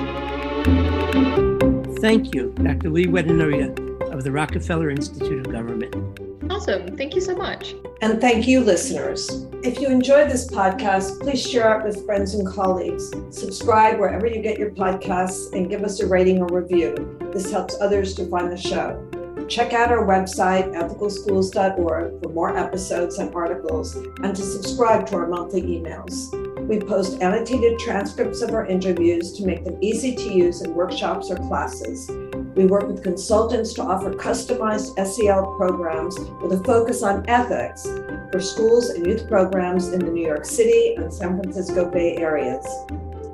Thank 1.99 2.33
you, 2.33 2.55
Dr. 2.63 2.89
Leigh 2.89 3.05
Wedenoya 3.05 3.88
of 4.11 4.23
the 4.23 4.31
Rockefeller 4.31 4.89
Institute 4.89 5.45
of 5.45 5.51
Government. 5.51 5.95
Awesome. 6.49 6.97
Thank 6.97 7.15
you 7.15 7.21
so 7.21 7.35
much. 7.35 7.75
And 8.01 8.19
thank 8.19 8.47
you, 8.47 8.61
listeners. 8.61 9.45
If 9.63 9.79
you 9.79 9.87
enjoyed 9.89 10.29
this 10.29 10.49
podcast, 10.49 11.19
please 11.19 11.45
share 11.45 11.79
it 11.79 11.85
with 11.85 12.05
friends 12.05 12.33
and 12.33 12.47
colleagues. 12.47 13.11
Subscribe 13.29 13.99
wherever 13.99 14.25
you 14.25 14.41
get 14.41 14.57
your 14.57 14.71
podcasts 14.71 15.53
and 15.53 15.69
give 15.69 15.83
us 15.83 15.99
a 15.99 16.07
rating 16.07 16.41
or 16.41 16.47
review. 16.47 17.17
This 17.33 17.51
helps 17.51 17.79
others 17.79 18.15
to 18.15 18.27
find 18.29 18.51
the 18.51 18.57
show. 18.57 19.05
Check 19.47 19.73
out 19.73 19.91
our 19.91 20.05
website, 20.05 20.73
ethicalschools.org, 20.75 22.21
for 22.21 22.29
more 22.29 22.55
episodes 22.55 23.17
and 23.17 23.33
articles 23.33 23.95
and 23.95 24.35
to 24.35 24.41
subscribe 24.41 25.07
to 25.07 25.15
our 25.15 25.27
monthly 25.27 25.61
emails. 25.61 26.33
We 26.67 26.79
post 26.79 27.21
annotated 27.21 27.79
transcripts 27.79 28.41
of 28.41 28.51
our 28.51 28.65
interviews 28.65 29.33
to 29.33 29.45
make 29.45 29.63
them 29.63 29.77
easy 29.81 30.15
to 30.15 30.33
use 30.33 30.61
in 30.61 30.75
workshops 30.75 31.31
or 31.31 31.37
classes. 31.37 32.09
We 32.55 32.65
work 32.65 32.87
with 32.87 33.03
consultants 33.03 33.73
to 33.73 33.83
offer 33.83 34.13
customized 34.13 34.95
SEL 35.05 35.55
programs 35.55 36.17
with 36.41 36.53
a 36.53 36.63
focus 36.63 37.03
on 37.03 37.27
ethics 37.29 37.83
for 38.31 38.39
schools 38.39 38.89
and 38.89 39.05
youth 39.05 39.27
programs 39.27 39.89
in 39.89 39.99
the 39.99 40.11
New 40.11 40.25
York 40.25 40.45
City 40.45 40.95
and 40.95 41.13
San 41.13 41.37
Francisco 41.37 41.89
Bay 41.89 42.17
areas. 42.17 42.65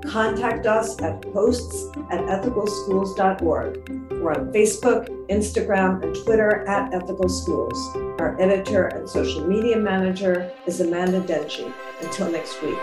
Contact 0.05 0.65
us 0.67 1.01
at 1.01 1.23
hosts 1.33 1.87
at 2.11 2.19
ethicalschools.org. 2.21 3.89
We're 4.11 4.33
on 4.33 4.51
Facebook, 4.53 5.07
Instagram, 5.29 6.03
and 6.03 6.15
Twitter 6.23 6.67
at 6.67 6.93
Ethical 6.93 7.29
Schools. 7.29 7.77
Our 8.19 8.39
editor 8.39 8.87
and 8.87 9.09
social 9.09 9.45
media 9.47 9.77
manager 9.77 10.51
is 10.65 10.79
Amanda 10.79 11.21
Denchi. 11.21 11.71
Until 12.01 12.31
next 12.31 12.61
week. 12.61 12.77